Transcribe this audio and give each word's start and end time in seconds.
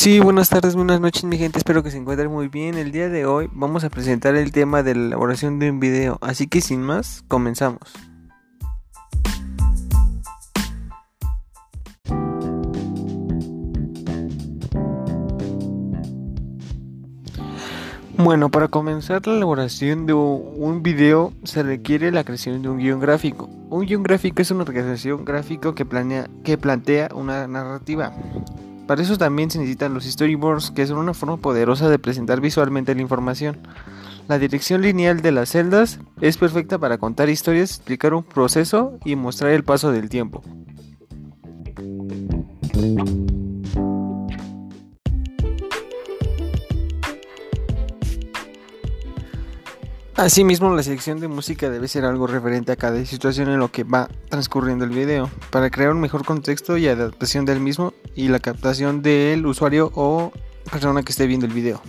Sí, 0.00 0.18
buenas 0.18 0.48
tardes, 0.48 0.76
buenas 0.76 0.98
noches 0.98 1.24
mi 1.24 1.36
gente, 1.36 1.58
espero 1.58 1.82
que 1.82 1.90
se 1.90 1.98
encuentren 1.98 2.30
muy 2.30 2.48
bien. 2.48 2.78
El 2.78 2.90
día 2.90 3.10
de 3.10 3.26
hoy 3.26 3.50
vamos 3.52 3.84
a 3.84 3.90
presentar 3.90 4.34
el 4.34 4.50
tema 4.50 4.82
de 4.82 4.94
la 4.94 5.08
elaboración 5.08 5.58
de 5.58 5.70
un 5.70 5.78
video, 5.78 6.16
así 6.22 6.46
que 6.46 6.62
sin 6.62 6.80
más, 6.80 7.22
comenzamos. 7.28 7.80
Bueno, 18.16 18.50
para 18.50 18.68
comenzar 18.68 19.26
la 19.26 19.36
elaboración 19.36 20.06
de 20.06 20.14
un 20.14 20.82
video 20.82 21.34
se 21.44 21.62
requiere 21.62 22.10
la 22.10 22.24
creación 22.24 22.62
de 22.62 22.70
un 22.70 22.78
guion 22.78 23.00
gráfico. 23.00 23.50
Un 23.68 23.84
guion 23.84 24.02
gráfico 24.02 24.40
es 24.40 24.50
una 24.50 24.62
organización 24.62 25.26
gráfica 25.26 25.74
que, 25.74 25.84
planea, 25.84 26.26
que 26.42 26.56
plantea 26.56 27.10
una 27.14 27.46
narrativa. 27.46 28.14
Para 28.90 29.02
eso 29.02 29.16
también 29.16 29.52
se 29.52 29.58
necesitan 29.60 29.94
los 29.94 30.02
storyboards, 30.02 30.72
que 30.72 30.84
son 30.84 30.98
una 30.98 31.14
forma 31.14 31.36
poderosa 31.36 31.88
de 31.88 32.00
presentar 32.00 32.40
visualmente 32.40 32.92
la 32.92 33.00
información. 33.00 33.60
La 34.26 34.36
dirección 34.36 34.82
lineal 34.82 35.22
de 35.22 35.30
las 35.30 35.50
celdas 35.50 36.00
es 36.20 36.36
perfecta 36.36 36.76
para 36.76 36.98
contar 36.98 37.28
historias, 37.28 37.70
explicar 37.70 38.14
un 38.14 38.24
proceso 38.24 38.98
y 39.04 39.14
mostrar 39.14 39.52
el 39.52 39.62
paso 39.62 39.92
del 39.92 40.08
tiempo. 40.08 40.42
Asimismo, 50.16 50.74
la 50.74 50.82
selección 50.82 51.18
de 51.18 51.28
música 51.28 51.70
debe 51.70 51.88
ser 51.88 52.04
algo 52.04 52.26
referente 52.26 52.72
a 52.72 52.76
cada 52.76 53.02
situación 53.06 53.48
en 53.48 53.58
lo 53.58 53.70
que 53.70 53.84
va 53.84 54.08
transcurriendo 54.28 54.84
el 54.84 54.90
video, 54.90 55.30
para 55.50 55.70
crear 55.70 55.92
un 55.92 56.00
mejor 56.00 56.26
contexto 56.26 56.76
y 56.76 56.88
adaptación 56.88 57.46
del 57.46 57.60
mismo 57.60 57.94
y 58.14 58.28
la 58.28 58.38
captación 58.38 59.02
del 59.02 59.46
usuario 59.46 59.90
o 59.94 60.32
persona 60.70 61.02
que 61.02 61.12
esté 61.12 61.26
viendo 61.26 61.46
el 61.46 61.52
video. 61.52 61.82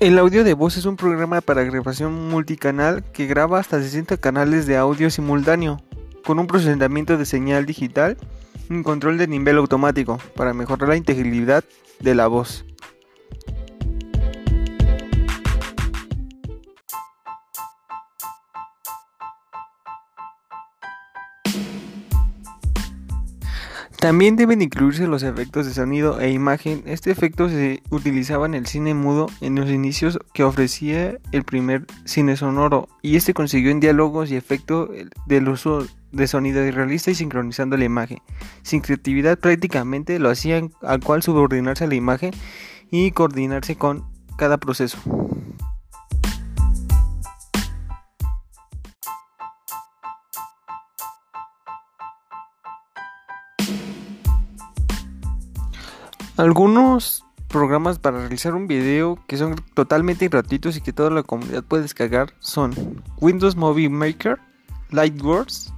El 0.00 0.18
audio 0.18 0.44
de 0.44 0.52
voz 0.52 0.76
es 0.76 0.84
un 0.84 0.96
programa 0.96 1.40
para 1.40 1.64
grabación 1.64 2.28
multicanal 2.28 3.02
que 3.12 3.26
graba 3.26 3.58
hasta 3.58 3.80
60 3.80 4.18
canales 4.18 4.66
de 4.66 4.76
audio 4.76 5.08
simultáneo, 5.08 5.80
con 6.24 6.38
un 6.38 6.46
procesamiento 6.46 7.16
de 7.16 7.24
señal 7.24 7.64
digital 7.64 8.18
un 8.70 8.82
control 8.82 9.18
de 9.18 9.26
nivel 9.26 9.56
automático 9.58 10.18
para 10.36 10.54
mejorar 10.54 10.88
la 10.88 10.96
integridad 10.96 11.64
de 12.00 12.14
la 12.14 12.26
voz. 12.26 12.64
También 24.04 24.36
deben 24.36 24.60
incluirse 24.60 25.06
los 25.06 25.22
efectos 25.22 25.64
de 25.64 25.72
sonido 25.72 26.20
e 26.20 26.30
imagen. 26.30 26.82
Este 26.84 27.10
efecto 27.10 27.48
se 27.48 27.82
utilizaba 27.88 28.44
en 28.44 28.52
el 28.52 28.66
cine 28.66 28.92
mudo 28.92 29.28
en 29.40 29.54
los 29.54 29.70
inicios 29.70 30.18
que 30.34 30.44
ofrecía 30.44 31.16
el 31.32 31.42
primer 31.42 31.86
cine 32.04 32.36
sonoro 32.36 32.86
y 33.00 33.16
este 33.16 33.32
consiguió 33.32 33.70
en 33.70 33.80
diálogos 33.80 34.30
y 34.30 34.36
efecto 34.36 34.90
del 35.24 35.48
uso 35.48 35.86
de 36.12 36.26
sonido 36.26 36.60
realista 36.70 37.12
y 37.12 37.14
sincronizando 37.14 37.78
la 37.78 37.86
imagen. 37.86 38.18
Sin 38.60 38.82
creatividad 38.82 39.38
prácticamente 39.38 40.18
lo 40.18 40.28
hacían 40.28 40.72
al 40.82 41.00
cual 41.00 41.22
subordinarse 41.22 41.84
a 41.84 41.86
la 41.86 41.94
imagen 41.94 42.32
y 42.90 43.10
coordinarse 43.12 43.76
con 43.76 44.04
cada 44.36 44.58
proceso. 44.58 44.98
Algunos 56.36 57.24
programas 57.46 58.00
para 58.00 58.18
realizar 58.18 58.54
un 58.54 58.66
video 58.66 59.20
que 59.28 59.36
son 59.36 59.54
totalmente 59.74 60.26
gratuitos 60.26 60.76
y 60.76 60.80
que 60.80 60.92
toda 60.92 61.10
la 61.10 61.22
comunidad 61.22 61.62
puede 61.62 61.84
descargar 61.84 62.34
son 62.40 63.02
Windows 63.20 63.54
Movie 63.54 63.88
Maker, 63.88 64.40
Lightworks, 64.90 65.72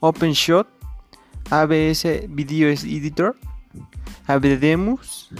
OpenShot, 0.00 0.66
ABS 1.50 2.04
Video 2.28 2.68
Editor, 2.68 3.36
Abdemus, 4.26 5.30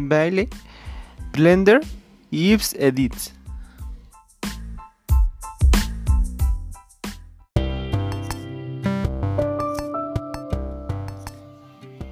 Baile, 0.00 0.48
Blender 1.32 1.80
y 2.32 2.52
Ives 2.52 2.74
Edits. 2.76 3.34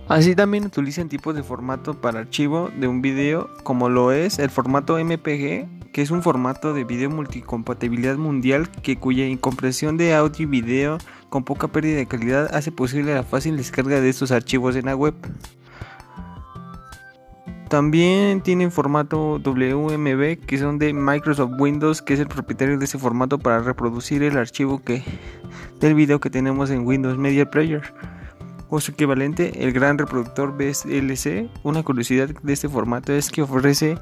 Así 0.09 0.35
también 0.35 0.65
utilizan 0.65 1.11
tipos 1.11 1.35
de 1.35 1.43
formato 1.43 1.93
para 2.01 2.21
archivo 2.21 2.71
de 2.75 2.89
un 2.89 3.03
video 3.03 3.51
como 3.63 3.91
lo 3.91 4.11
es 4.11 4.39
el 4.39 4.49
formato 4.49 4.97
MPG, 4.97 5.93
que 5.93 6.01
es 6.01 6.11
un 6.11 6.23
formato 6.23 6.73
de 6.73 6.85
video 6.85 7.11
multicompatibilidad 7.11 8.17
mundial 8.17 8.71
que 8.71 8.97
cuya 8.97 9.27
incompresión 9.27 9.99
de 9.99 10.15
audio 10.15 10.45
y 10.45 10.47
video 10.47 10.97
con 11.29 11.45
poca 11.45 11.69
pérdida 11.69 11.99
de 11.99 12.07
calidad 12.07 12.55
hace 12.55 12.73
posible 12.73 13.15
la 13.15 13.23
fácil 13.23 13.59
descarga 13.59 14.01
de 14.01 14.09
estos 14.09 14.33
archivos 14.33 14.77
en 14.77 14.87
la 14.87 14.97
web. 14.97 15.15
También 17.69 18.41
tienen 18.41 18.73
formato 18.73 19.39
WMV 19.39 20.39
que 20.47 20.57
son 20.57 20.79
de 20.79 20.95
Microsoft 20.95 21.53
Windows, 21.59 22.01
que 22.01 22.15
es 22.15 22.21
el 22.21 22.29
propietario 22.29 22.79
de 22.79 22.87
ese 22.87 22.99
formato 22.99 23.39
para 23.39 23.59
reproducir 23.59 24.23
el 24.23 24.39
archivo 24.39 24.83
que, 24.83 25.03
del 25.81 25.93
video 25.93 26.19
que 26.19 26.31
tenemos 26.31 26.71
en 26.71 26.87
Windows 26.87 27.19
Media 27.19 27.51
Player 27.51 27.83
o 28.71 28.81
su 28.81 28.93
equivalente, 28.93 29.65
el 29.65 29.73
gran 29.73 29.99
reproductor 29.99 30.57
BSLC. 30.57 31.49
Una 31.63 31.83
curiosidad 31.83 32.29
de 32.43 32.53
este 32.53 32.69
formato 32.69 33.13
es 33.13 33.31
que 33.31 33.43
ofrece 33.43 33.99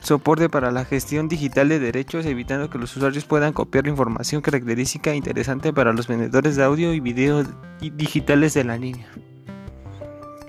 soporte 0.00 0.48
para 0.48 0.70
la 0.72 0.84
gestión 0.84 1.28
digital 1.28 1.68
de 1.68 1.78
derechos, 1.78 2.26
evitando 2.26 2.68
que 2.68 2.78
los 2.78 2.96
usuarios 2.96 3.24
puedan 3.24 3.52
copiar 3.52 3.86
información 3.86 4.42
característica 4.42 5.14
interesante 5.14 5.72
para 5.72 5.92
los 5.92 6.08
vendedores 6.08 6.56
de 6.56 6.64
audio 6.64 6.92
y 6.92 7.00
video 7.00 7.44
digitales 7.80 8.54
de 8.54 8.64
la 8.64 8.76
línea. 8.76 9.06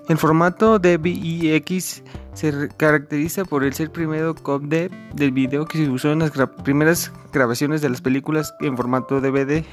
El 0.10 0.18
formato 0.18 0.80
DVI-X 0.80 2.04
se 2.34 2.70
caracteriza 2.76 3.46
por 3.46 3.64
el 3.64 3.74
ser 3.74 3.90
primero 3.90 4.36
codec 4.36 4.92
del 5.14 5.32
video 5.32 5.66
que 5.66 5.78
se 5.78 5.90
usó 5.90 6.12
en 6.12 6.20
las 6.20 6.32
primeras 6.64 7.14
grabaciones 7.32 7.82
de 7.82 7.90
las 7.90 8.02
películas 8.02 8.54
en 8.60 8.76
formato 8.76 9.22
DVD 9.22 9.64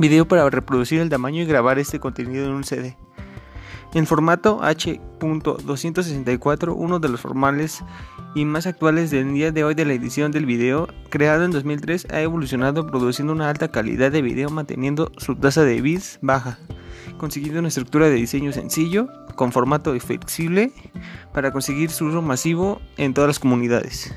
video 0.00 0.26
para 0.26 0.48
reproducir 0.48 1.00
el 1.00 1.10
tamaño 1.10 1.42
y 1.42 1.46
grabar 1.46 1.78
este 1.78 2.00
contenido 2.00 2.46
en 2.46 2.52
un 2.52 2.64
CD. 2.64 2.96
En 3.92 4.06
formato 4.06 4.60
H.264, 4.62 6.72
uno 6.74 7.00
de 7.00 7.10
los 7.10 7.20
formales 7.20 7.84
y 8.34 8.46
más 8.46 8.66
actuales 8.66 9.10
del 9.10 9.34
día 9.34 9.52
de 9.52 9.62
hoy 9.62 9.74
de 9.74 9.84
la 9.84 9.92
edición 9.92 10.32
del 10.32 10.46
video, 10.46 10.88
creado 11.10 11.44
en 11.44 11.50
2003, 11.50 12.06
ha 12.12 12.22
evolucionado 12.22 12.86
produciendo 12.86 13.34
una 13.34 13.50
alta 13.50 13.70
calidad 13.70 14.10
de 14.10 14.22
video 14.22 14.48
manteniendo 14.48 15.12
su 15.18 15.36
tasa 15.36 15.64
de 15.64 15.82
bits 15.82 16.18
baja, 16.22 16.58
consiguiendo 17.18 17.58
una 17.58 17.68
estructura 17.68 18.06
de 18.06 18.14
diseño 18.14 18.52
sencillo, 18.52 19.06
con 19.34 19.52
formato 19.52 19.94
flexible, 20.00 20.72
para 21.34 21.52
conseguir 21.52 21.90
su 21.90 22.06
uso 22.06 22.22
masivo 22.22 22.80
en 22.96 23.12
todas 23.12 23.28
las 23.28 23.38
comunidades. 23.38 24.14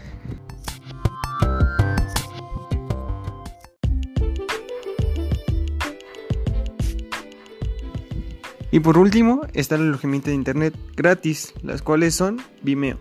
Y 8.73 8.79
por 8.79 8.97
último 8.97 9.41
está 9.53 9.75
el 9.75 9.81
alojamiento 9.81 10.31
de 10.31 10.35
internet 10.35 10.73
gratis, 10.95 11.53
las 11.61 11.83
cuales 11.83 12.15
son 12.15 12.41
Vimeo. 12.63 12.97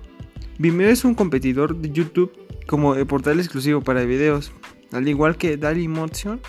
Vimeo 0.58 0.90
es 0.90 1.02
un 1.02 1.14
competidor 1.14 1.74
de 1.74 1.90
YouTube 1.90 2.30
como 2.66 2.94
de 2.94 3.06
portal 3.06 3.40
exclusivo 3.40 3.80
para 3.80 4.04
videos, 4.04 4.52
al 4.92 5.08
igual 5.08 5.38
que 5.38 5.56
Dailymotion, 5.56 6.42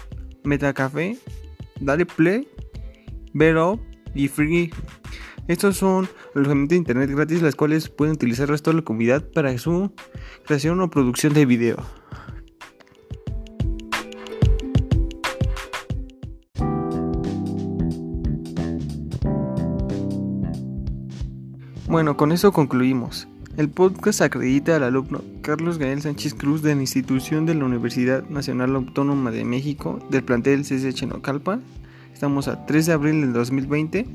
Metacafé, 0.44 1.18
Dali 1.80 2.04
Play, 2.04 2.50
Vero 3.32 3.80
y 4.14 4.28
Free. 4.28 4.74
Estos 5.48 5.78
son 5.78 6.10
alojamientos 6.36 6.72
de 6.72 6.80
internet 6.80 7.10
gratis, 7.10 7.42
las 7.42 7.56
cuales 7.56 7.88
pueden 7.88 8.16
utilizar 8.16 8.44
el 8.44 8.50
resto 8.50 8.72
de 8.72 8.78
la 8.80 8.84
comunidad 8.84 9.24
para 9.32 9.58
su 9.58 9.94
creación 10.46 10.82
o 10.82 10.90
producción 10.90 11.32
de 11.32 11.46
video. 11.46 11.78
Bueno, 21.94 22.18
con 22.18 22.32
eso 22.32 22.52
concluimos. 22.52 23.28
El 23.56 23.70
podcast 23.70 24.24
acredita 24.24 24.76
al 24.76 24.82
alumno 24.82 25.22
Carlos 25.44 25.78
Gael 25.78 26.02
Sánchez 26.02 26.34
Cruz 26.34 26.64
de 26.64 26.74
la 26.74 26.82
institución 26.82 27.46
de 27.46 27.54
la 27.54 27.66
Universidad 27.66 28.28
Nacional 28.30 28.76
Autónoma 28.76 29.30
de 29.30 29.46
México 29.46 30.00
del 30.10 30.24
plantel 30.24 30.64
CCH 30.64 31.04
Nocalpa. 31.04 31.60
Estamos 32.12 32.48
a 32.48 32.66
3 32.66 32.88
de 32.88 32.94
abril 32.94 33.22
del 33.22 33.34
2020 33.34 34.08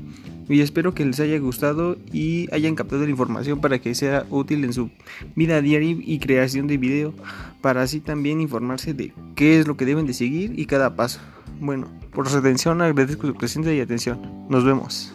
y 0.49 0.59
espero 0.59 0.93
que 0.93 1.05
les 1.05 1.21
haya 1.21 1.39
gustado 1.39 1.95
y 2.11 2.53
hayan 2.53 2.75
captado 2.75 3.05
la 3.05 3.11
información 3.11 3.61
para 3.61 3.79
que 3.79 3.95
sea 3.95 4.25
útil 4.29 4.65
en 4.65 4.73
su 4.73 4.89
vida 5.37 5.61
diaria 5.61 5.95
y 5.97 6.19
creación 6.19 6.67
de 6.67 6.75
video, 6.75 7.13
para 7.61 7.83
así 7.83 8.01
también 8.01 8.41
informarse 8.41 8.93
de 8.93 9.13
qué 9.35 9.57
es 9.57 9.69
lo 9.69 9.77
que 9.77 9.85
deben 9.85 10.05
de 10.05 10.13
seguir 10.13 10.59
y 10.59 10.65
cada 10.65 10.97
paso. 10.97 11.21
Bueno, 11.61 11.87
por 12.11 12.27
su 12.27 12.39
atención 12.39 12.81
agradezco 12.81 13.25
su 13.25 13.35
presencia 13.35 13.73
y 13.73 13.79
atención. 13.79 14.19
Nos 14.49 14.65
vemos. 14.65 15.13